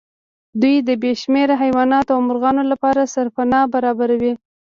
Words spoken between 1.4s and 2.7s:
حيواناتو او مرغانو